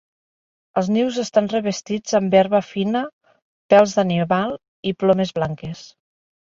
Els 0.81 0.87
nius 0.95 1.19
estan 1.23 1.49
revestits 1.51 2.17
amb 2.21 2.39
herba 2.41 2.63
fina, 2.71 3.05
pèl 3.75 3.89
d'animal 3.95 4.59
i 4.93 4.97
plomes 5.05 5.39
blanques. 5.41 5.89